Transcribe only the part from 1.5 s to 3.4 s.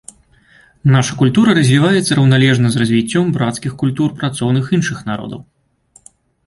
развіваецца раўналежна з развіццём